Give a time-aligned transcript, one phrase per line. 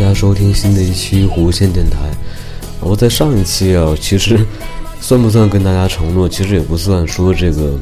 [0.00, 1.98] 大家收听新的一期弧线电台。
[2.80, 4.46] 然后在上一期啊，其实
[4.98, 6.26] 算不算跟大家承诺？
[6.26, 7.06] 其实也不算。
[7.06, 7.74] 说这个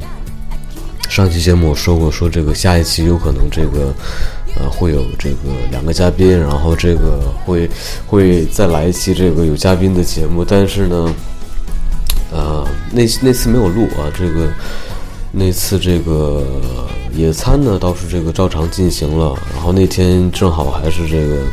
[1.07, 3.93] 上期节目我说过，说这个下一期有可能这个
[4.57, 5.37] 呃会有这个
[5.71, 7.69] 两个嘉宾，然后这个会
[8.05, 10.43] 会再来一期这个有嘉宾的节目。
[10.43, 11.15] 但是呢，
[12.33, 14.51] 呃，那那次没有录啊，这个
[15.31, 16.45] 那次这个
[17.13, 21.43] 野餐呢倒是这个照常进行了，然后那天正好还是这个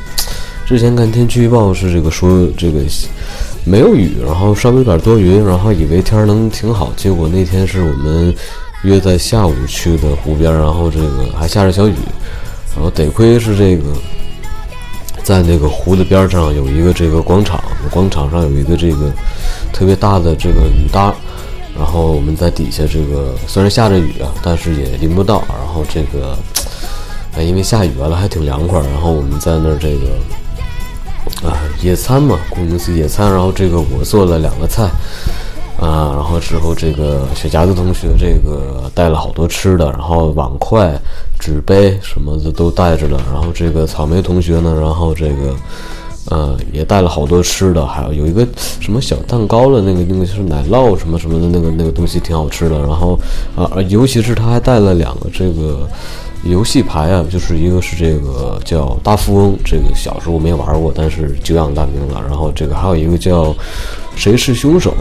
[0.66, 2.80] 之前看天气预报是这个说这个
[3.64, 8.34] 没有雨，然后稍微有点多云，然后以为天儿能挺好，结果那天是我们
[8.82, 11.94] 约在下午去的湖边，然后这个还下着小雨，
[12.74, 13.84] 然后得亏是这个。
[15.22, 19.12] 在那个湖的边儿上有一个这个广场，广场上有一个这个
[19.72, 21.12] 特别大的这个雨搭，
[21.76, 25.42] 然后我们在底下这个虽然下着雨啊，但是也淋不到。
[25.48, 26.38] 然后这个，
[27.42, 30.16] 因为下雨完了还挺凉快，然后我们在那儿这个
[31.44, 33.30] 啊野餐嘛，顾名思义野餐。
[33.30, 34.84] 然后这个我做了两个菜
[35.78, 40.98] 啊，然后之后这个雪夹子同学这个带了好多吃的，然后碗筷、
[41.38, 43.20] 纸杯什么的都带着了。
[43.32, 45.54] 然后这个草莓同学呢，然后这个。
[46.28, 48.44] 呃，也带了好多吃的，还有有一个
[48.80, 52.76] 什么小蛋糕了，那个那个是奶酪什么什么的那个那个东西挺好吃的。
[52.80, 53.16] 然后
[53.54, 55.88] 啊、尤其是他还带了两个这个
[56.44, 62.22] 游戏牌啊，就是一个是这个叫大富翁，这个小时候没玩过，但是久仰大名了。
[62.28, 63.54] 然后这个还有一个叫
[64.14, 64.94] 谁是凶手，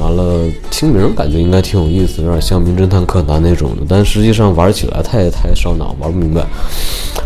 [0.00, 6.46] 完了听名感觉应该挺有意思，有点像名侦探柯南那种的，但实际上玩起来太太烧脑，玩不明白。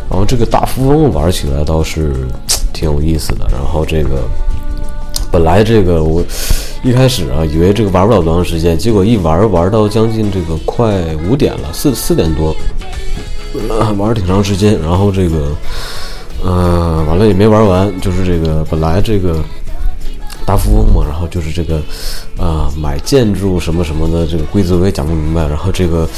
[0.08, 2.12] 然后这个大富翁玩起来倒是
[2.72, 3.46] 挺有意思的。
[3.52, 4.24] 然后这个
[5.30, 6.20] 本来这个我
[6.82, 12.56] 一开始啊，以为这个玩不了多长时间，结果一玩玩到将近这个快五点了，四四点多，
[13.68, 14.78] 呃玩儿挺长时间。
[14.80, 15.52] 然后这个，
[16.44, 19.42] 呃，完了也没玩完，就是这个本来这个。
[20.46, 21.80] 大富翁嘛，然后就是这个，
[22.36, 25.46] 啊、买建筑什么什么的这个规则我也讲不明白。
[25.46, 26.08] 然后这个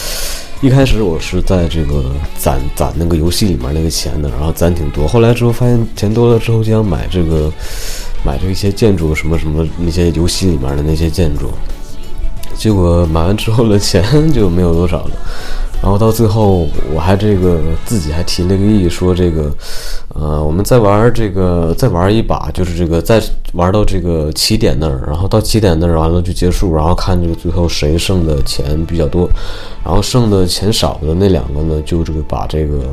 [0.62, 2.04] 一开始我是在这个
[2.38, 5.06] 攒攒那个游戏里面那个钱的，然后攒挺多。
[5.06, 7.52] 后来之后发现钱多了之后，就想买这个
[8.24, 11.50] 买这一些建筑什么什么那些游戏里面的那些建筑，
[12.56, 15.10] 结果买完之后的钱 就没有多少了。
[15.82, 19.52] 然后到最后，我还这个自己还提了个议，说这个，
[20.14, 23.20] 呃，我们再玩这个，再玩一把，就是这个再
[23.54, 29.28] 玩到这个起点那儿，然后到起点那儿完了就结束，然后看这个最后谁剩的钱比较多，
[29.84, 32.84] 然后剩的钱少的那两个呢，就这个把这个，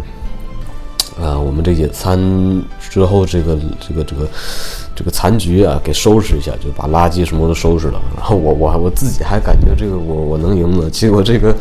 [1.21, 2.19] 呃，我们这野餐
[2.89, 4.27] 之后这个这个这个
[4.95, 8.01] 这个残局啊给收拾一下，就把垃圾什么都收拾了。
[8.17, 11.55] 然后我我我自己还感觉这个我我能赢呢，结果这个。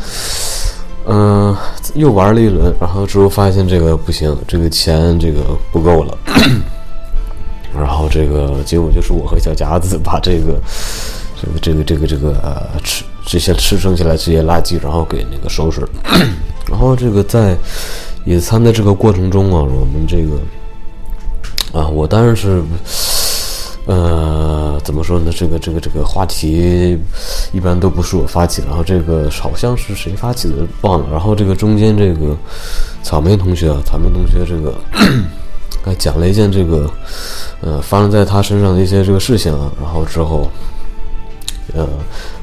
[1.11, 1.57] 嗯、
[1.95, 6.15] 又玩了一轮，然后之后发现这个不行，这个钱这个不够了，
[7.75, 10.61] 然后这个结果就是我和小夹子把这个
[11.35, 15.81] 这个这个这个这个呃吃这些吃剩下来这些垃圾，然后给那个收拾，
[16.69, 17.57] 然后这个在
[18.25, 22.61] 野餐的这个过程中啊，我们这个啊，我当然是。
[23.89, 25.31] 呃，怎么说呢？
[25.35, 26.95] 这个这个这个话题
[27.51, 31.07] 一般都不是我发起，然后这个好像是谁发起的忘了。
[31.09, 32.37] 然后这个中间这个
[33.01, 34.75] 草莓同学啊，草莓同学这个
[35.83, 36.87] 还 讲了一件这个
[37.61, 39.71] 呃发生在他身上的一些这个事情啊。
[39.81, 40.47] 然后之后
[41.73, 41.87] 呃，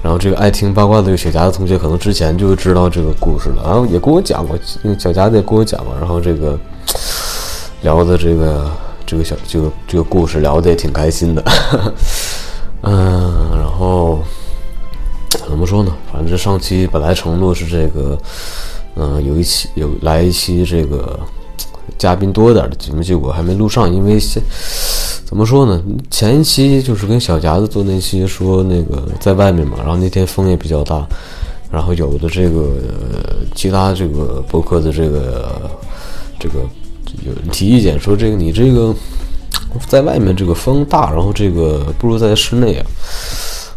[0.03, 6.59] 然后这个爱听八卦的这个小夹子同学可能之前就知道这个故事了，然后也跟我讲过，那个小夹子也跟我讲过，然后这个
[7.83, 8.69] 聊的这个。
[9.07, 11.45] 这个小这个这个故事聊得也挺开心的，
[12.83, 14.19] 嗯，然后
[15.29, 15.95] 怎么说呢？
[16.13, 18.19] 反正上期本来承诺是这个，
[18.97, 21.19] 嗯、有一期有来一期这个
[21.97, 24.43] 嘉宾多点的节目，结果还没录上，因为现
[25.25, 25.83] 怎么说呢？
[26.11, 31.07] 前一期就是跟小夹子做那期说那个在外面嘛，然后那天风也比较大，
[31.71, 35.71] 然后有的这个、呃其他这个博客的这个
[36.39, 36.61] 这个
[37.27, 38.95] 有人提意见说，这个你这个
[39.89, 42.87] 在外面这个风大，然后这个不如在室内啊。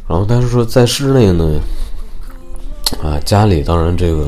[0.07, 1.59] 然后但是说在室内呢，
[3.03, 4.27] 啊家里当然这个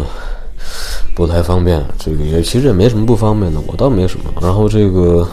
[1.16, 4.26] 不太方便，这个也其实也没什么不方便的，我倒没什么。
[4.42, 5.28] 然后这个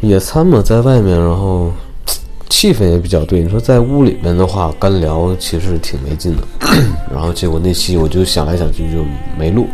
[0.00, 1.72] 野餐嘛，在外面，然后
[2.48, 3.40] 气氛也比较对。
[3.40, 6.42] 你说在屋里面的话，干聊其实挺没劲的。
[7.12, 9.04] 然后结果那期我就想来想去就
[9.36, 9.66] 没录，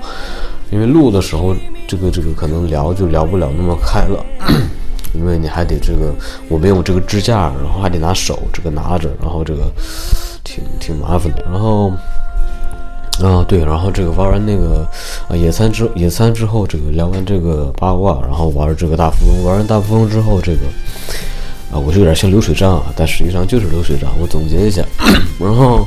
[0.70, 1.54] 因为录的时候
[1.88, 4.24] 这个这个可能聊就聊不了那么开了，
[5.14, 6.14] 因为你还得这个
[6.48, 9.72] 我没有这个支架，然后还得拿手这个拿着，然后这个
[10.44, 11.44] 挺挺麻烦的。
[11.50, 11.90] 然后。
[13.20, 14.86] 啊，对，然后这个玩完那个
[15.28, 20.60] 啊野餐之野餐之后，这个聊完这个八卦，然后玩这个大富翁，玩完大富翁之后，这个
[21.72, 24.08] 啊我就有点像流水账啊，但实际上就是流水账。
[24.20, 24.84] 我总结一下，
[25.40, 25.84] 然后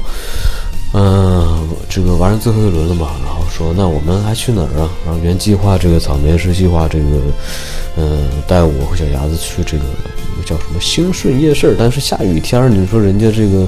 [0.94, 4.90] 嗯、这个玩完最后一轮了嘛，然后说那我们还去哪儿啊？
[5.06, 7.06] 然后原计划这个草莓是计划这个
[7.98, 9.84] 嗯、带我和小鸭子去这个
[10.46, 13.68] 叫什么兴顺夜市，但是下雨天儿，你说人家这个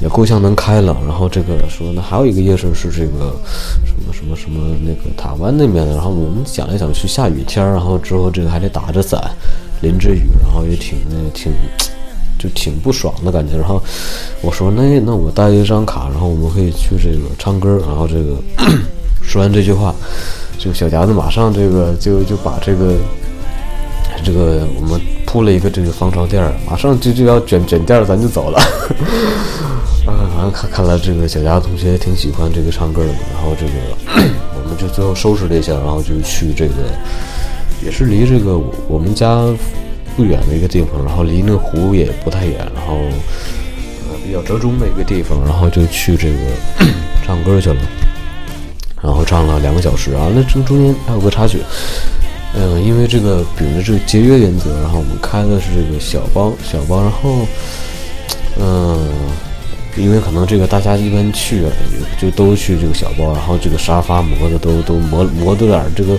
[0.00, 0.96] 也够呛能开了。
[1.06, 3.36] 然后这个说那还有一个夜市是这个
[3.84, 5.92] 什么什么什么那个塔湾那边的。
[5.94, 9.20] 然后我们想来想去，下雨天儿，然后之后这个还得打着伞，
[9.82, 11.52] 淋着雨，然后也挺那挺
[12.38, 13.56] 就挺不爽的感觉。
[13.56, 13.82] 然后
[14.42, 17.80] 我说那那我带一张卡，然后我们可以去这个唱歌。
[17.86, 18.36] 然后这个
[19.22, 19.94] 说完这句话，
[20.58, 22.94] 这个小夹子马上这个就就把这个。
[24.24, 28.58] 这个我们铺了一个这个防潮垫儿，马上就就要卷卷垫儿，咱就走了。
[30.08, 33.72] 啊，然后看看来这个小夹子同学挺喜欢这个唱歌的，然后这个
[34.56, 36.74] 我们就最后收拾了一下，然后就去这个
[37.84, 39.44] 也是离这个我们家
[40.16, 42.94] 不远的一个地方，然后离那湖也不太远，然后
[44.08, 46.38] 呃比较折中的一个地方，然后就去这个
[47.24, 47.76] 唱歌去了，
[49.02, 51.58] 然后唱了两个小时啊，那中中间还有个插曲。
[52.58, 57.46] 嗯，因为这个秉着这个节约原则，然后我们开的是这个小包小包，然后，
[58.58, 58.98] 嗯，
[59.96, 61.72] 因为可能这个大家一般去啊，
[62.20, 66.18] 就都去这个小包，然后这个沙发磨的都都磨磨的有点这个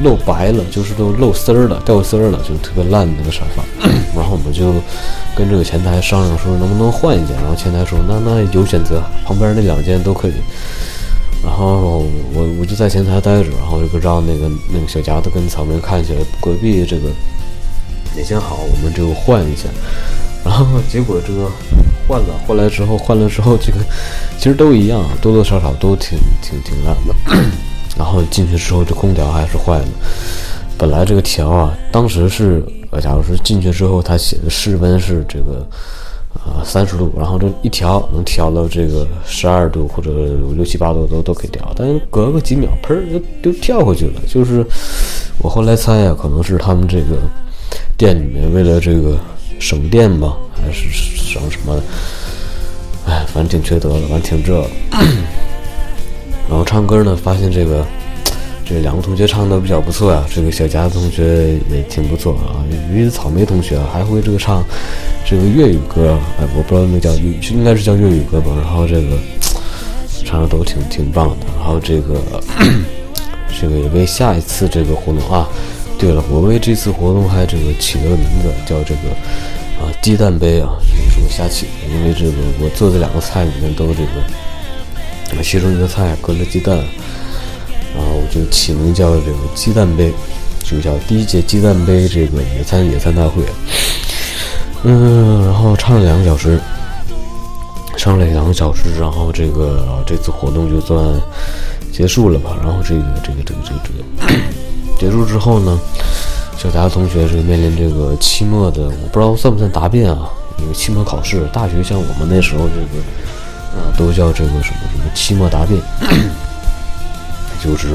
[0.00, 3.62] 露白了，就是都露丝儿了，掉丝儿了，就特别烂的那个沙发。
[4.16, 4.74] 然后我们就
[5.34, 10.32] 跟这个前台商量说能不能换一件，然后前台说那那有选择，旁边那两件都可以。
[11.42, 17.08] 然后我我就在前台待着，然后就让那个那个小夹子跟草莓看起来隔壁这个
[18.14, 19.64] 哪件好，我们就换一下。
[20.44, 21.50] 然后结果这个
[22.12, 23.78] 换了，换来之后换了之后，这个
[24.36, 27.14] 其实都一样，多多少少都挺挺挺烂的。
[27.96, 29.86] 然后进去之后，这空调还是坏的。
[30.76, 35.66] 本来这个调啊，当时是呃，假如说进去之后，它写的室温是这个。
[36.34, 40.10] 啊，三十度，然后这一调能调到这个十二度或者
[40.56, 44.12] 六七八度都都可以调，但隔个几秒，砰就就跳回去了。
[44.26, 44.64] 就是
[45.42, 47.18] 我后来猜呀，可能是他们这个
[47.98, 49.18] 店里面为了这个
[49.62, 51.80] 省电吧，还是省什么？
[53.06, 54.60] 哎，反正挺缺德的，反正挺这。
[56.50, 57.86] 然后唱歌呢，发现这个
[58.64, 62.60] 这两个同学唱的比较不错呀，这个小夹子同学也挺不错啊，
[62.90, 64.64] 尤其是草莓同学啊，还会这个唱。
[65.24, 68.48] 这个粤语歌，哎，我不知道那叫粤，应该是叫粤语歌吧。
[68.60, 69.16] 然后这个
[70.24, 71.46] 唱的都挺挺棒的。
[71.56, 72.20] 然后这个
[73.58, 75.48] 这个也为下一次这个活动啊，
[76.02, 79.10] 对了，我为这次活动还这个起了个名字，叫这个
[79.80, 81.94] 啊鸡蛋杯啊，是我瞎起的。
[81.94, 86.76] 因为这个我做的两个菜里面都这个，其中一个菜搁了鸡蛋，
[87.94, 90.12] 然后我就起名叫这个鸡蛋杯，
[90.64, 93.44] 就叫第一届鸡蛋杯这个野餐野餐大会。
[94.82, 96.58] 嗯，然后唱了两个小时，
[97.96, 101.00] 唱了两个小时，然后这个这次活动就算
[101.92, 102.58] 结束了吧。
[102.60, 104.42] 然后这个这个这个这个这个
[105.02, 105.76] 结束之后呢，
[106.56, 110.30] 小达同学是面临这个期末的，我不知道算不算答辩啊？
[110.60, 113.02] 因为期末考试，大学像我们那时候这个
[113.76, 115.82] 啊都叫这个什么什么期末答辩，
[117.60, 117.88] 就是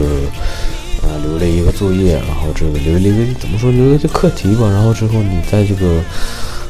[1.01, 6.01] 啊留了一个作业，然后这个留了一个怎么说留了一个课题吧，然后之后你在这个。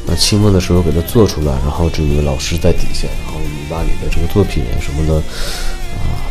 [0.07, 5.21] 啊，期末的时候给它做出来，然后这个老师在底下，然后你把你的这个作品什么的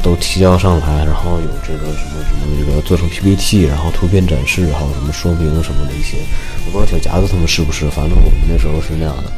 [0.02, 6.18] 都提交上来，然后有这个什么什么这个做成 PPT，然后图片展示，还有什么说明什么的一些。
[6.66, 9.32] 我不知道小夹子他们是不是，反正我们那时候是那样的。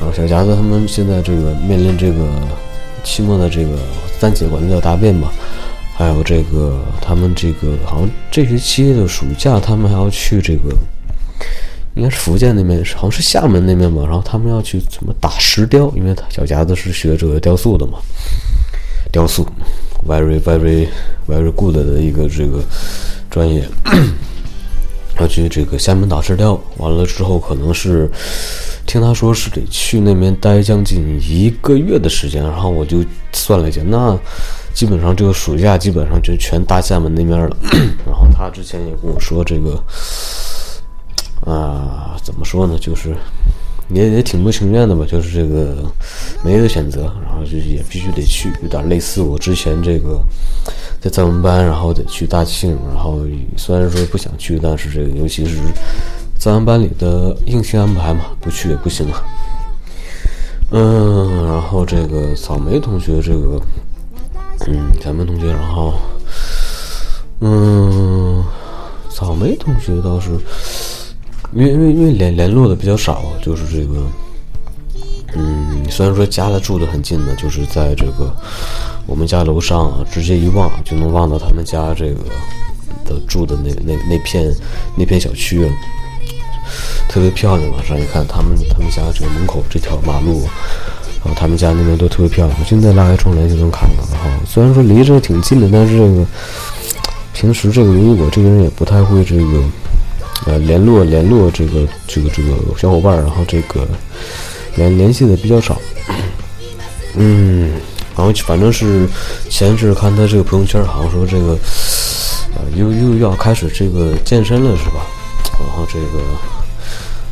[0.00, 2.26] 然后小夹子他们现在这个面临这个
[3.02, 3.78] 期末的这个
[4.18, 5.32] 暂且管它叫答辩吧，
[5.96, 10.76] 还有这个他们这个好像这学期的暑假他们还要去这个。
[11.96, 14.02] 应该是福建那边，好像是厦门那边吧。
[14.02, 17.98] 然后他们要去怎么打石雕，因为他小夹子是学这个雕塑的嘛。
[19.14, 19.46] 雕塑
[20.08, 20.88] ，very very
[21.28, 22.60] very good 的一个这个
[23.30, 23.64] 专业。
[25.20, 28.10] 要去这个厦门打石雕，完了之后可能是
[28.84, 32.98] 听他说是得去那边待将近一个月的时间，然后我就
[33.32, 34.18] 算了一下，那
[34.72, 37.56] 基本上这个暑假基本上就全大厦门那边了。
[38.04, 39.80] 然后他之前也跟我说这个，
[41.48, 43.14] 啊，怎么说呢，就是
[43.88, 45.76] 也也挺不情愿的吧，就是这个
[46.42, 50.20] 没得选择，然后就也必须得去，有点类似我之前这个。
[51.00, 53.18] 在藏文班，然后得去大庆，然后
[53.58, 55.58] 虽然说不想去，但是这个尤其是
[56.38, 59.22] 藏文班里的硬性安排嘛，不去也不行啊。
[60.70, 63.60] 嗯，然后这个草莓同学，这个
[64.66, 65.92] 嗯，咱们同学，然后
[67.40, 68.42] 嗯，
[69.10, 70.30] 草莓同学倒是，
[71.54, 74.02] 因为因为因为联联络的比较少，就是这个
[75.34, 78.34] 嗯，虽然说家的住的很近的，就是在这个。
[79.06, 82.20] 我们家楼上啊，直接一望就能望到他们家这个
[83.04, 84.50] 的住的那那那片
[84.96, 85.70] 那片小区，
[87.06, 87.70] 特别漂亮。
[87.70, 90.48] 往上一看，他们他们家这个门口这条马路，
[91.22, 92.58] 然后他们家那边都特别漂亮。
[92.64, 94.02] 现在拉开窗帘就能看到。
[94.10, 96.26] 然后虽然说离着挺近的，但是这个
[97.34, 99.62] 平时这个由于我这个人也不太会这个
[100.46, 103.86] 呃联络联络这个这个这个小伙伴，然后这个
[104.76, 105.80] 联联系的比较少，
[107.16, 107.72] 嗯。
[108.16, 109.08] 然后反正是
[109.50, 111.58] 前一阵看他这个朋友圈，好像说这个，
[112.54, 115.04] 呃，又又要开始这个健身了，是吧？
[115.58, 116.20] 然后这个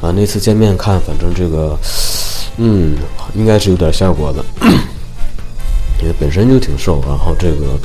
[0.01, 1.79] 啊，那次见面看，反正这个，
[2.57, 2.97] 嗯，
[3.37, 4.45] 应该是有点效果的，
[6.03, 7.79] 因为本身就挺瘦，然后这个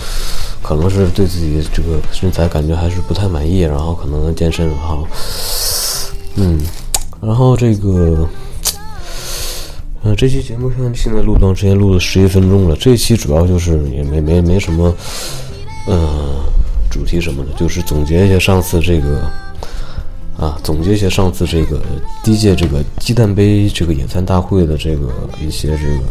[0.67, 5.07] 可能是对自己这个身材感觉还是不太满意，然后可能健身，然后，
[6.35, 6.59] 嗯，
[7.21, 8.27] 然后这个。
[10.03, 12.75] 呃，这期节目现在现在录段时间录了十一分钟了。
[12.77, 14.93] 这期主要就是也没没没什么，
[15.85, 16.35] 呃，
[16.89, 19.29] 主题什么的，就是总结一下上次这个，
[20.37, 21.81] 啊，总结一下上次这个
[22.23, 25.09] 第一届这个鸡蛋杯这个野餐大会的这个
[25.45, 26.03] 一些这个，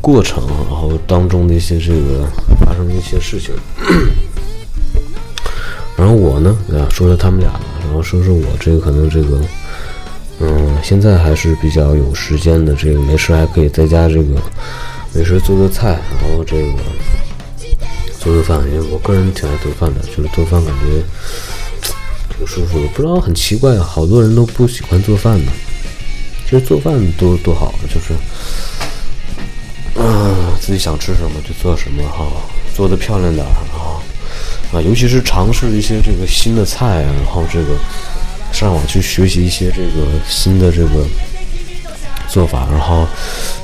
[0.00, 2.26] 过程，然后当中的一些这个
[2.64, 3.54] 发生的一些事情。
[5.96, 7.50] 然后我呢，啊，说说他们俩，
[7.84, 9.40] 然后说说我这个可能这个。
[10.42, 14.40] 嗯，现在还是比较有时间的，这个没事还可以在家这个
[15.12, 16.72] 没事做做菜，然后这个
[18.18, 21.04] 做做饭，因为我个人挺爱做饭的，就是做饭感觉
[22.38, 22.86] 挺舒服的。
[22.94, 25.52] 不知道很奇怪，好多人都不喜欢做饭的，
[26.46, 28.14] 其实做饭多多好，就是
[30.00, 32.26] 嗯，自己想吃什么就做什么哈，
[32.74, 34.00] 做的漂亮点啊
[34.72, 37.76] 啊，尤其是尝试一些这个新的菜，然后这个。
[38.52, 41.06] 上网去学习一些这个新的这个
[42.28, 43.06] 做法，然后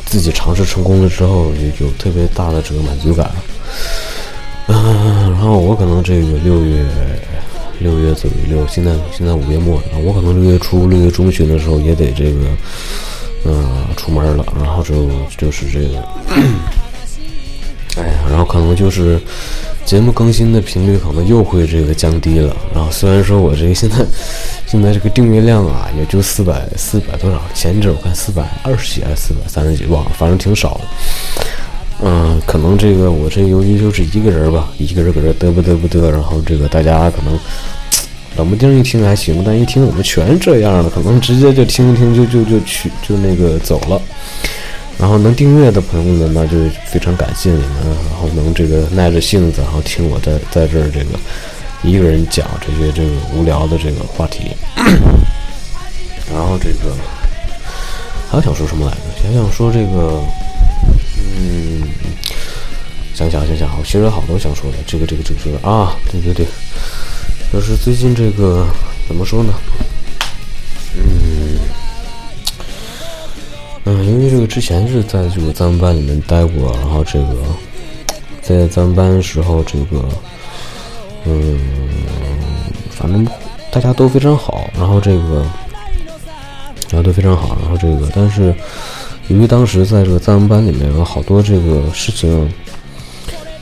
[0.04, 3.28] 自己尝试成功了之后，有特别大的这个满足感。
[4.68, 6.86] 嗯，然后我可能这个六月
[7.80, 12.38] 六月左右，六现在现在五月末，我可能六月初六月中旬的时候也得这个
[13.46, 15.98] 嗯出门了，然后就就是这个，
[17.96, 19.20] 哎呀，然后可能就是
[19.84, 22.54] 节目更新的频率可能又会这个降低了。
[22.74, 23.96] 然后虽然说我这个现在。
[24.68, 27.40] 现在这个订阅量啊，也就四百四百多少？
[27.54, 30.80] 前一阵我看四百二十几还是四百三十几，忘了，反正挺少的。
[32.02, 37.38] 嗯，可能这个我这由于就是一个人吧，一个人搁这嘚啵嘚啵嘚，然后这个大家可能
[38.36, 44.00] 冷不丁一听还行，但一听怎么全这样了，可能直接就听一听就就就去就那个走了。
[44.98, 51.18] 然后能订阅的朋友们，那就非常感谢你们，然后能这个耐着性子，然后听我在在这儿这个。
[51.82, 54.50] 一个人讲这些这个无聊的这个话题，
[56.32, 56.92] 然后这个
[58.28, 58.98] 还想说什么来着？
[59.22, 60.20] 想想说这个，
[61.38, 61.82] 嗯，
[63.14, 64.78] 想想想想，我其实好多想说的。
[64.84, 66.46] 这个这个这个这个啊，对对对，
[67.52, 68.66] 就是最近这个
[69.06, 69.52] 怎么说呢？
[70.96, 71.58] 嗯
[73.84, 77.34] 嗯，因为这个之前是在这个咱们班里面待过，然后这个
[78.42, 80.08] 在咱们班的时候这个。
[81.28, 81.58] 嗯，
[82.88, 83.26] 反正
[83.72, 85.44] 大家都非常好，然后这个，
[86.88, 88.54] 然后都非常好，然后这个，但是
[89.26, 92.48] 由于当时在这个藏文班里面有好多这个事情，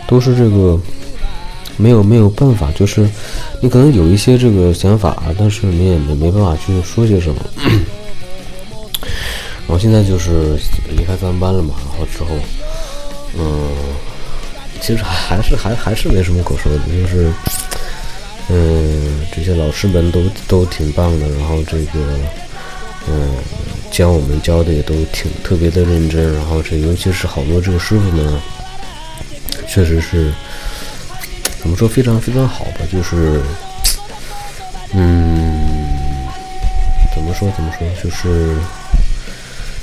[0.06, 0.78] 都是这个
[1.76, 3.06] 没有没有办法，就是
[3.60, 7.44] 你可能有一些这个想法，但是你也没没办法去说些什么。
[9.66, 10.58] 然后现在就是
[10.90, 12.36] 离开藏文班了嘛，然后之后，
[13.38, 13.70] 嗯。
[14.80, 17.32] 其实还是还还是没什么可说的，就是，
[18.50, 22.18] 嗯，这些老师们都都挺棒的，然后这个，
[23.08, 23.34] 嗯，
[23.90, 28.38] 教我们教的也都挺特别的认真，然后这尤其是好多这个师傅们，
[29.66, 30.30] 确实是
[31.64, 33.40] 怎么说非常非常好吧，就是
[34.92, 36.28] 嗯，
[37.14, 38.54] 怎么说怎么说，就是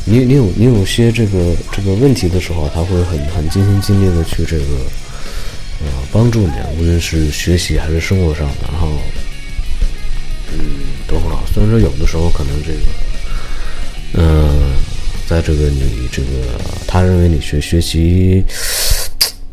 [0.05, 4.63] 你你有你有些这个这个问题的时候，他会很很尽心尽力的去这个
[5.79, 8.88] 呃帮助你，无论是学习还是生活上，然后
[10.53, 10.59] 嗯
[11.07, 11.43] 都很好。
[11.51, 12.79] 虽然说有的时候可能这个
[14.13, 14.75] 嗯、
[15.27, 16.27] 在这个你这个
[16.85, 18.45] 他认为你学学习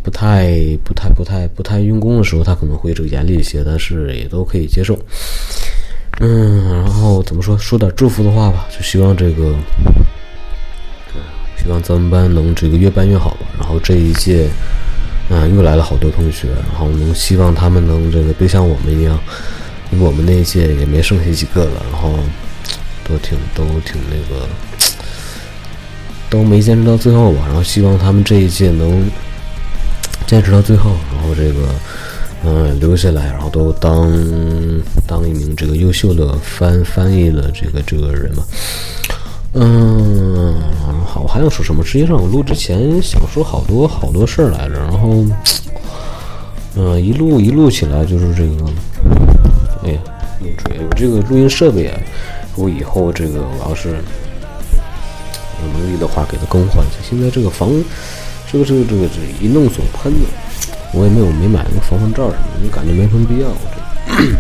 [0.03, 0.51] 不太
[0.85, 4.99] 不太不太不太用功的时候，他可能会这个严厉一些，但是也都可以接受。
[6.21, 7.57] 嗯，然后怎么说？
[7.59, 9.55] 说点祝福的话吧，就希望这个，
[11.57, 13.47] 希望咱们班能这个越办越好吧。
[13.59, 14.49] 然后这一届，
[15.29, 19.17] 嗯，又来了好多同学，然后能希望他们能这个别像我们一样，
[19.93, 22.19] 因为我们那一届也没剩下几个了，然后
[23.05, 24.49] 都挺都挺那个，
[26.29, 27.43] 都没坚持到最后吧。
[27.47, 29.09] 然后希望他们这一届能
[30.29, 31.67] 坚持到最后，然后这个。
[32.45, 34.09] 嗯，留下来，然后都当
[35.09, 38.45] 当一名这个优秀的翻翻译的这个这个人嘛。
[39.55, 40.55] 嗯，
[41.05, 41.85] 好，我还想说什么？
[41.85, 45.25] 实际上我录之前想说好多好多事儿来着，然后，
[46.77, 48.71] 嗯，一录一录起来就是这个，
[49.83, 49.99] 哎呀，
[50.41, 50.79] 录锤！
[50.79, 51.99] 我这个录音设备啊，
[52.55, 56.99] 我以后这个我要是有能力的话，给它更换一下。
[57.03, 57.69] 现在这个房，
[58.51, 60.27] 这个这个这个这一弄总喷的。
[60.95, 63.49] 我也没有没买那个防喷罩什么的，就感觉没什么必要。
[64.17, 64.39] 这个，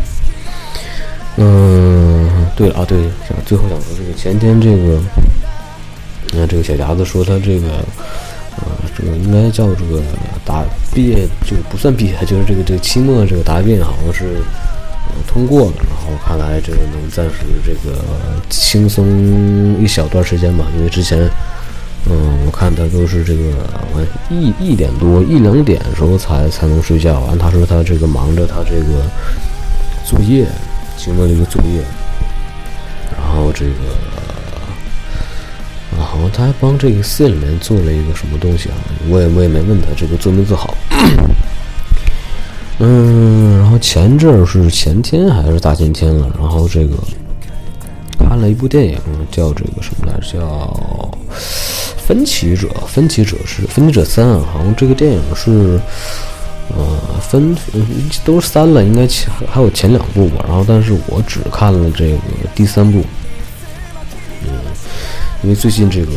[1.36, 2.98] 嗯，对了啊，对，
[3.44, 4.98] 最后想说这个前天这个，
[6.32, 7.68] 你看这个小夹子说他这个，
[8.56, 8.64] 呃，
[8.96, 10.00] 这个应该叫这个
[10.42, 14.38] 答毕业，这个不算毕业，就是这个这个期末这个答辩好像是、
[15.26, 17.98] 通过了，然后看来这个能暂时这个
[18.48, 21.28] 轻松一小段时间吧，因为之前。
[22.10, 23.42] 嗯，我看他都是这个
[24.30, 27.20] 一一点多一两点时候才才能睡觉。
[27.20, 29.04] 完，他说他这个忙着他这个
[30.06, 30.46] 作业，
[30.96, 31.82] 期末这个作业，
[33.14, 33.72] 然后这个
[35.98, 38.76] 啊，好像他还帮这个县里面做了一个什么东西啊，
[39.10, 40.74] 我也我也没问他这个做没做好。
[42.78, 46.96] 嗯，然后前阵儿是前天还是大前天了，然后这个
[48.18, 48.98] 看了一部电影，
[49.30, 50.38] 叫这个什么来着？
[50.38, 51.18] 叫。
[52.08, 55.78] 分歧者，分歧者是分歧者三啊，好像这个电影是，
[56.74, 57.54] 呃，分
[58.24, 60.42] 都是三了，应该前还有前两部吧。
[60.48, 62.18] 然后，但是我只看了这个
[62.54, 63.04] 第三部，
[64.42, 64.48] 嗯，
[65.42, 66.12] 因为最近这个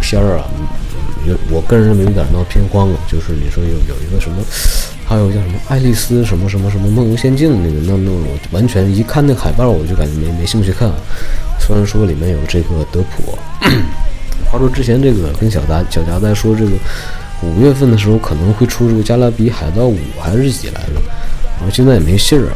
[0.00, 0.48] 片儿啊，
[1.26, 2.98] 有我个人认为有点闹偏荒了。
[3.06, 4.38] 就是你说有有一个什么，
[5.04, 10.90] 还有叫什么爱丽丝什么什么什么梦游仙境那个，那那我完全一看那海报我就感觉没没兴趣看。
[11.60, 13.38] 虽然说里面有这个德普。
[14.44, 16.70] 话说之前这个跟小达小夹在说这个
[17.42, 21.00] 五月份的时候可能会出这个《加勒比海盗五》还是几来着，
[21.58, 22.48] 然后现在也没信儿。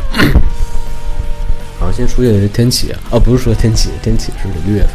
[1.80, 4.94] 然后先说一下这天启啊，不是说天启，天启是六月份。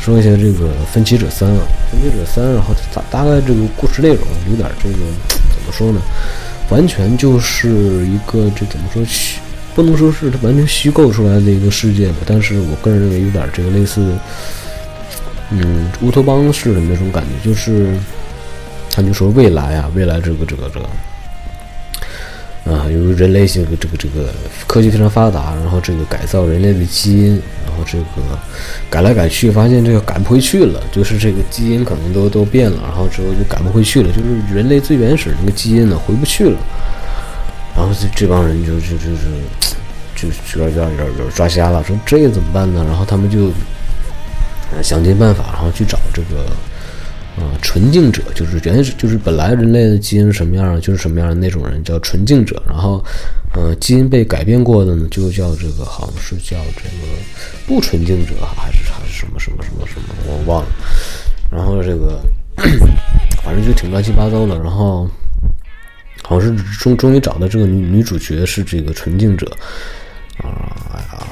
[0.00, 1.60] 说一下这个《分歧者三》啊，
[1.92, 4.96] 《分歧者三》，然后大大概这个故事内容有点这个
[5.50, 6.00] 怎么说呢？
[6.70, 7.68] 完全就是
[8.06, 9.38] 一个这怎么说虚，
[9.74, 14.14] 不能说是它完全虚构出来的一个世界吧，但是我个人认为有点这个类似。
[15.50, 17.96] 嗯，乌托邦式的那种感觉，就是
[18.90, 20.86] 他就说未来啊，未来这个这个这个
[22.70, 24.28] 啊，由于人类这个这个这个
[24.66, 28.04] 科技非常发达，然后这个改造人类的基因，然后这个
[28.90, 36.58] 改来改去，发现这个改不回去了，就是这个基因可能都都变了，然后之后就改不回去了，就是人类最原始那个基因呢回不去了，
[37.74, 42.84] 然后这这帮人就就就是就有点有点有点抓瞎了，说这怎么办呢？
[42.86, 43.50] 然后他们就。
[44.82, 46.50] 想尽办法，然后去找这个，
[47.36, 52.62] 呃，纯净者，就是原始，就是本来人类的基因是什么样，就是什么样的那种人叫纯净者。
[52.66, 53.04] 然后，
[53.54, 57.12] 呃，基因被改变过的呢，就叫这个，好像是叫这个
[57.66, 60.68] 不纯净者，还是还是什么什么什么什么，我忘了。
[61.50, 62.20] 然后这个，
[63.42, 64.58] 反正就挺乱七八糟的。
[64.60, 65.08] 然后，
[66.22, 69.50] 好像是终终于找到这个女女主角是这个纯净者。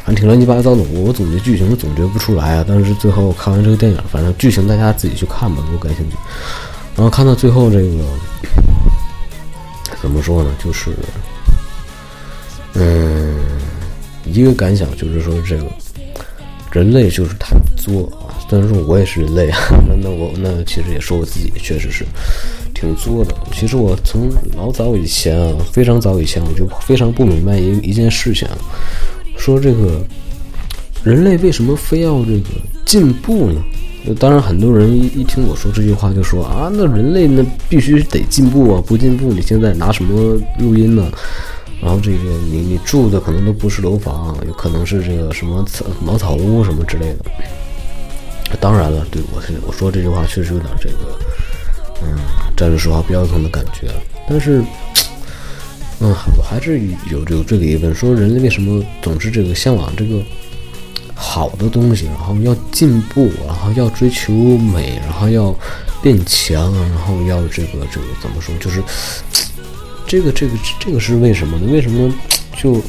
[0.06, 0.82] 反正挺乱七八糟的。
[0.94, 2.64] 我总结剧情总结不出来啊。
[2.66, 6.16] 但是最后看完这个电影，反正剧情大家自己去看吧，如果感兴趣。
[6.94, 8.04] 然后看到最后这个，
[10.00, 10.50] 怎么说呢？
[10.64, 10.92] 就是，
[12.74, 13.34] 嗯，
[14.24, 15.64] 一个感想就是说，这个
[16.70, 18.30] 人类就是太作啊。
[18.48, 22.06] 虽然说我也是人类啊， 那那我那其实也说我自己确实是
[22.72, 23.34] 挺作的。
[23.52, 28.48] 其实我从老早以前啊，非常早以前，我就非常不明白一一件事情，
[29.36, 30.00] 说这个
[31.04, 32.48] 人类为什么非要这个
[32.84, 33.62] 进步呢？
[34.20, 41.10] 当然，很多人一一听我说这句话，就说啊，那人类那必须得进步啊，不进步你现在拿什么录音呢？
[41.82, 42.18] 然后这个
[42.50, 45.64] 你你住的可能都不是楼房，有可能是这个什么
[46.04, 47.24] 茅草屋什么之类的。
[48.60, 51.18] 当然了，对我是我说这句话确实有点这个，
[52.02, 52.16] 嗯，
[52.56, 53.90] 站着说话不腰疼的感觉。
[54.28, 54.62] 但是，
[56.00, 56.80] 嗯，我还是
[57.10, 60.22] 有有这个疑问，说人类为什么总是这个向往这个
[61.14, 65.54] 好的东西，然后要进步，然后要追求美，然后要
[66.02, 68.82] 变强，然后要这个这个怎么说，就是
[70.06, 71.66] 这个这个这个是为什么呢？
[71.72, 72.12] 为什么
[72.56, 72.82] 就？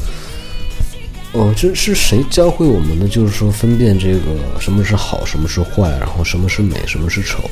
[1.33, 3.07] 哦，这是谁教会我们的？
[3.07, 7.43] 就是说分辨这个什么是好，什么是坏，然后什么是美，什么是丑，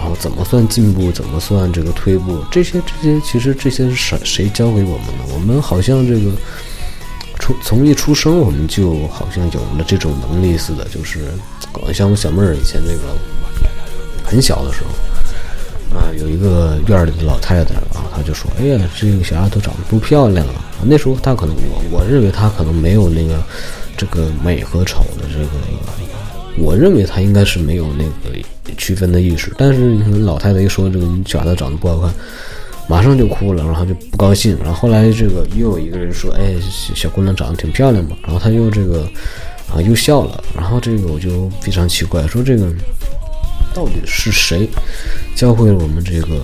[0.00, 2.42] 然后怎么算进步，怎么算这个退步？
[2.50, 5.34] 这些这些其实这些是谁谁教给我们的？
[5.34, 6.32] 我们好像这个
[7.38, 11.26] 出从一出生我们就好像有了这种能力似的，就是
[11.92, 13.14] 像我小妹儿以前这个
[14.24, 14.88] 很小的时候。
[15.92, 23.42] 啊，有一个院里的老太太啊，她就说：“哎呀，这个小丫头长得不漂亮啊。”那时候她可能我我认为她可能没有那个
[23.96, 25.50] 这个美和丑的这个，
[26.58, 28.36] 我认为他应该是没有那个
[28.76, 29.52] 区分的意识。
[29.56, 32.12] 但是老太太一说这个小丫头长得不好看，
[32.88, 34.56] 马上就哭了，然后就不高兴。
[34.62, 36.54] 然后后来这个又有一个人说：“哎，
[36.94, 39.08] 小姑娘长得挺漂亮嘛。”然后她又这个
[39.74, 40.42] 啊又笑了。
[40.54, 42.72] 然后这个我就非常奇怪，说这个。
[43.72, 44.68] 到底是谁
[45.36, 46.42] 教会了我们这个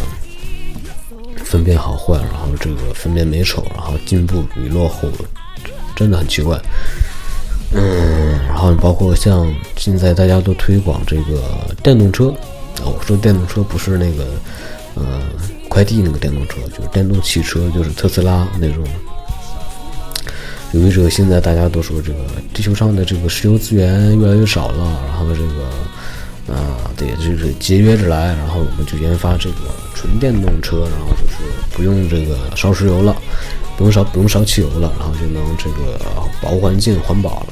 [1.38, 5.08] 分辨好坏，然后这个分辨美丑，然后进步与落后，
[5.96, 6.56] 真的很奇怪。
[7.76, 11.42] 嗯，然后包括像现在大家都推广这个
[11.82, 12.34] 电动车，
[12.84, 14.24] 我说电动车不是那个
[14.94, 15.22] 呃
[15.68, 18.84] 快递那个电动车，就是电动汽车，就是特斯拉那种。
[20.72, 22.18] 由于这个现在大家都说这个
[22.52, 25.68] 地球上的这个石油资源越来越少了，然后这个。
[26.46, 29.56] 啊，对，就是节约着来，然后我们就研发这个
[29.96, 31.34] 纯电动车，然后就是
[31.72, 33.16] 不用这个烧石油了，
[33.76, 35.98] 不用烧不用烧汽油了，然后就能这个
[36.40, 37.46] 保护环境、环保了。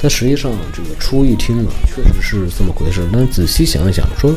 [0.00, 3.08] 但实际上，这个初一听啊，确实是这么回事。
[3.12, 4.32] 但仔细想一想，说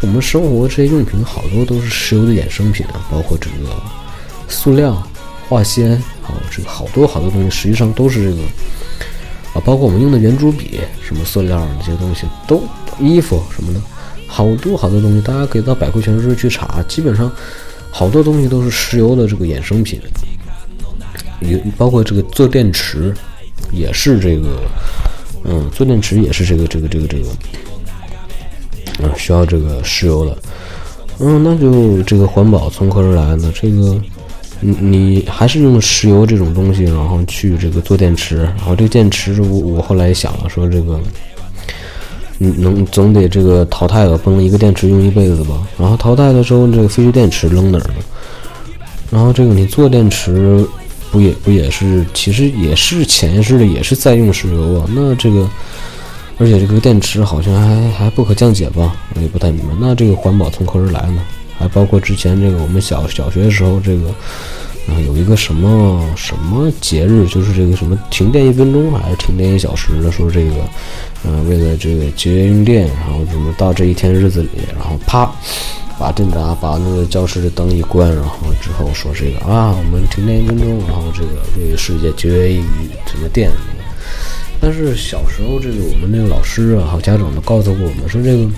[0.00, 3.74] 我们生活这些用品好多都是石油的衍生品啊，包括这个
[4.48, 5.02] 塑料、
[5.48, 8.42] 化纤，还有这个好多好多东西，实际上都是这个。
[9.54, 12.62] 啊，包括我们用的圆珠笔，什么塑料那些东西，都
[13.00, 13.80] 衣服什么的，
[14.28, 17.32] 好多好多东西，大家可以到百科全书去查，基本上
[17.90, 20.00] 好多东西都是石油的这个衍生品。
[21.40, 23.14] 也包括这个做电池，
[23.70, 24.60] 也是这个，
[25.44, 27.28] 嗯，做电池也是这个这个这个这个，
[29.02, 30.36] 嗯，需要这个石油的。
[31.18, 33.52] 嗯，那就这个环保从何而来呢？
[33.54, 33.96] 这个。
[34.58, 40.98] 你你还是用石油这种东西，然后去这个做电池，然后这个电池，我我后来想了，说这个，
[42.38, 45.60] 你能总得这个淘汰了，不能一个电池用一辈子吧？
[45.78, 47.96] 然后淘汰的时候，这个废旧电池扔哪儿呢？
[49.10, 50.66] 然后这个你做电池，
[51.16, 54.86] 不也不也是，其实也是潜意识的也是在用石油啊？
[54.94, 55.48] 那这个，
[56.36, 58.94] 而且这个电池好像还还不可降解吧？
[59.14, 59.72] 我也不太明白。
[59.80, 61.22] 那这个环保从何而来呢？
[61.58, 64.14] 还包括之前这个我们小小学的时候，这个
[64.88, 70.52] 啊有一个什么什么节日，就是这个什么停电一分钟还是停电一小时的，说这个
[71.24, 75.30] 嗯为了这个节约用电，然后怎么到这一天日子里，然后啪
[75.98, 82.62] 把电闸把那个教室的灯一关，然后之后说这个啊我们停电一分钟，然后这个为世界节约一
[83.06, 83.50] 什么电。
[84.60, 88.48] 但是小时候这个我们那个老师啊，还有家长都告诉过我们说这个。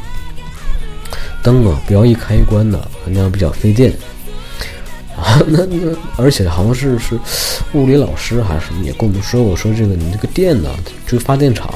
[1.41, 3.93] 灯啊，不要一开一关的，那样比较费电。
[5.19, 7.19] 啊，那那而且好像是是
[7.75, 10.71] 物理老师还是什么也跟我们说过，说这个你这个电呢，
[11.07, 11.73] 这个发电厂，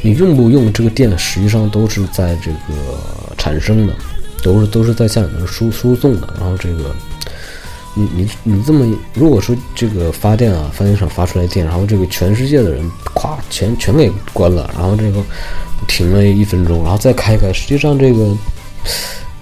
[0.00, 2.98] 你用不用这个电，实际上都是在这个
[3.36, 3.94] 产生的，
[4.42, 6.28] 都是都是在向里面输输送的。
[6.38, 6.94] 然后这个，
[7.94, 15.22] 你你你这么如果说这个发电啊，发电厂发出来电，然后这个全世界的人咵全全给关了，然后这个。
[15.88, 18.32] 停了一分钟，然后再开开，实际上这个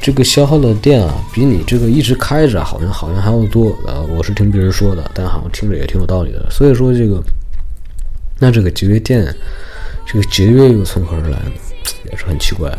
[0.00, 4.00] 这个消耗的电啊，比你这个一直开着好像好像还要多啊。
[4.08, 6.48] 我是听别人说的，但好像听着也挺有道理的。
[6.50, 7.22] 所以说这个，
[8.38, 9.34] 那这个节约电，
[10.06, 11.52] 这个节约又从何而来呢？
[12.10, 12.72] 也是很奇怪。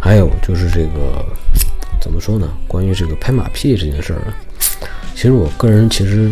[0.00, 1.24] 还有就是这个
[2.00, 2.48] 怎么说呢？
[2.68, 4.36] 关于这个拍马屁这件事儿啊，
[5.14, 6.30] 其实我个人其实。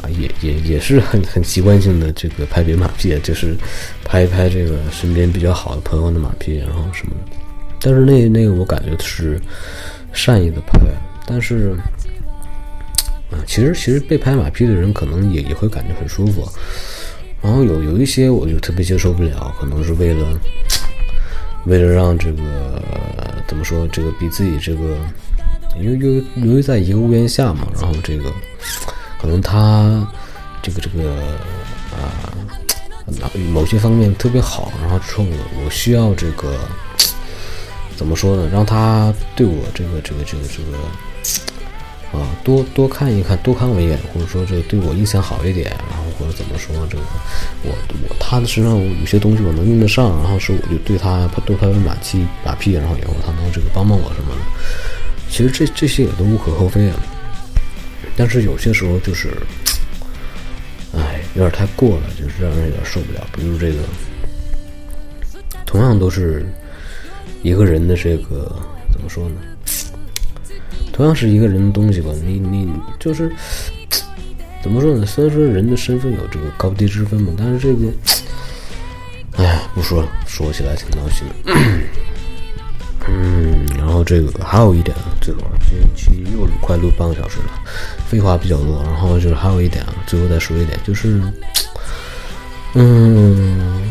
[0.00, 3.54] 啊，也也也是很很习惯性的这个拍别人马屁，就是
[4.04, 7.36] 拍一拍这个身边比较好的朋友的马屁，然后什么的。
[7.82, 9.40] 但是那那个我感觉是
[10.12, 10.78] 善意的拍，
[11.26, 11.74] 但是
[13.30, 16.48] 啊，其实其实被拍马屁的人可能也也会感觉很舒服。
[17.40, 20.38] 然后有有一些我就特别接受不了，可能是为了
[21.66, 22.80] 为了让这个
[23.48, 24.96] 怎么说，这个比自己这个，
[25.80, 28.32] 因为由由于在一个屋檐下嘛，然后这个
[29.20, 30.06] 可能他
[30.62, 31.36] 这个这个
[31.90, 32.38] 啊、
[33.52, 36.56] 某些方面特别好，然后之后我我需要这个
[38.02, 40.76] 怎么说呢，让他对我这个这个这个这个。
[42.12, 47.02] 啊，多多看一看，多看我一眼，或者说这个对我印象好一点，然后或者怎么说，这个
[47.62, 47.72] 我
[48.06, 54.42] 我他的身上有些东西我能用得上，然后是我就对他多拍拍马屁马屁，然后以后他能这个帮帮我什么的，
[55.30, 56.96] 其实这这些也都无可厚非啊。
[58.14, 59.30] 但是有些时候就是，
[60.94, 63.26] 哎，有点太过了，就是让人有点受不了。
[63.34, 63.78] 比如这个，
[65.64, 66.44] 同样都是
[67.42, 68.50] 一个人的这个
[68.92, 69.36] 怎么说呢？
[70.92, 73.32] 同样是一个人的东西吧，你你就是
[74.62, 75.06] 怎么说呢？
[75.06, 77.90] 虽然说人的身份有这个高低之分嘛，但是这个，
[79.38, 81.52] 哎呀，不说了，说起来挺闹心的。
[83.08, 87.60] 嗯，然后这个还有一点啊，最后这期又快录半个小时了，
[88.06, 88.80] 废话比较多。
[88.84, 91.20] 然后就是还有一点啊，最后再说一点，就是，
[92.74, 93.81] 嗯，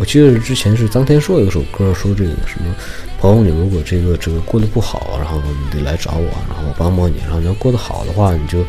[0.00, 2.74] 我记得之前是臧天朔有首歌说这个什么。
[3.20, 7.18] 朋友，你如果这个这个过得不好，然后你得来找我，然后我帮帮你。
[7.18, 8.64] 然后你要过得好的话，你就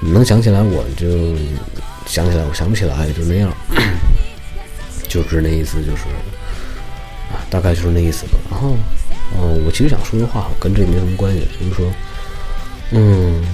[0.00, 1.36] 你能想起来我，就
[2.06, 3.52] 想起来；我想不起来，就那样。
[5.06, 6.04] 就是那意思，就是
[7.30, 8.38] 啊，大概就是那意思吧。
[8.50, 8.74] 然后，
[9.36, 11.92] 嗯，我其实想说的话跟这没什么关系，就是说，
[12.92, 13.44] 嗯，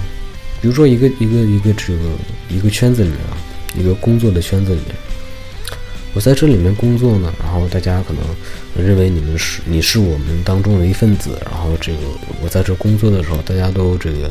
[0.61, 1.99] 比如说一个一个一个这个
[2.47, 3.35] 一个圈子里面啊，
[3.77, 4.95] 一个工作的圈子里面。
[6.15, 11.99] 我在这里面工作呢，然后大家可能认为你们是你是我们当中的一份子，然后这个
[12.41, 14.29] 我在这工作的时候，大家都这个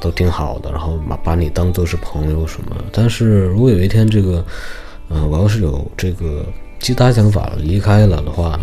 [0.00, 2.82] 都挺好的，然后把把你当做是朋友什么。
[2.92, 4.44] 但是如果有一天这个，
[5.10, 6.46] 嗯、我要是有这个
[6.80, 8.58] 其他想法离开了的话，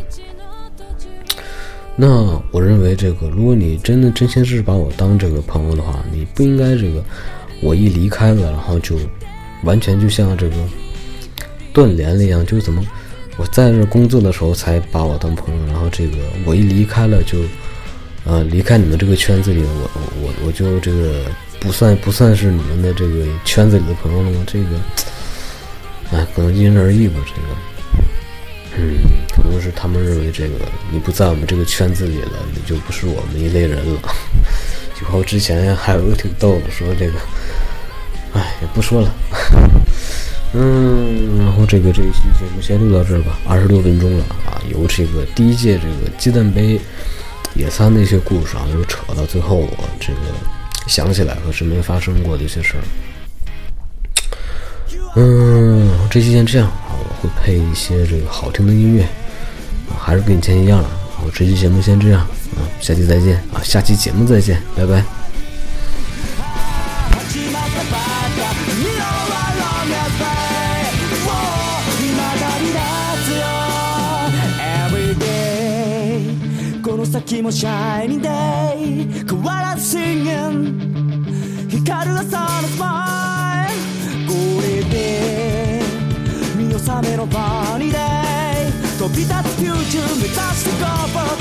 [1.95, 7.01] 那我认为这个，如果你真的真心是把我当这个朋友的话，你不应该这个
[7.61, 8.95] 我一离开了，然后就
[9.63, 10.55] 完全就像这个。
[11.77, 12.83] 断联了一样，就是怎么
[13.37, 17.37] 我在这工作的时候才把我当朋友，然后这个我一离开了就，
[18.25, 19.87] 呃，离开你们这个圈子里，我
[20.23, 21.25] 我我就这个
[21.59, 24.43] 不算不算是你们的这个圈子里的朋友了吗？
[24.47, 27.19] 这个，哎，可能因人而异吧。
[27.27, 27.47] 这个，
[28.77, 28.97] 嗯，
[29.35, 30.55] 可能是他们认为这个
[30.91, 33.99] 你不在我们这个圈子里了，你就不是我们一类人了。
[34.99, 37.19] 就和之前还有个挺逗的，说这个，
[38.33, 39.13] 哎，也不说了。
[40.53, 46.79] 嗯，然后这个这一期节目先录到这儿吧，二十六分钟了啊，由这个第一届这个鸡蛋杯
[47.53, 50.19] 野餐的一些故事啊，又扯到最后我这个
[50.87, 52.83] 想起来和身边发生过的一些事儿。
[55.15, 59.05] 嗯，这期先这样啊，我会配一些这个好听的音乐，
[59.99, 60.83] 还是跟以前一样。
[61.25, 62.21] 我这期节目先这样
[62.55, 65.16] 啊，下期再见啊，下期节目再见，拜拜。
[77.19, 78.31] 先もシャイニンデイ
[79.27, 83.73] 変わらず singing 光る朝のスマイ
[84.23, 84.29] ル。
[84.29, 85.81] これで
[86.55, 87.99] 見納めのバニーデイ
[88.99, 91.36] 飛び立つフューチャー目指して Go for